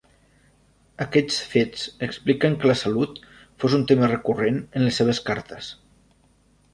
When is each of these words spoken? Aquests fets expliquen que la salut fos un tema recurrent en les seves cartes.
Aquests 1.03 1.35
fets 1.49 1.83
expliquen 2.07 2.57
que 2.63 2.71
la 2.71 2.77
salut 2.79 3.19
fos 3.65 3.75
un 3.81 3.83
tema 3.91 4.09
recurrent 4.13 4.57
en 4.79 4.87
les 4.87 4.97
seves 5.03 5.21
cartes. 5.29 5.69